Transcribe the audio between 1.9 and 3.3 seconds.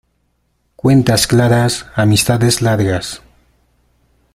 amistades largas.